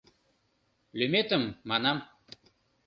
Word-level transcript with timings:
—Лӱметым, 0.97 1.43
манам. 1.69 1.97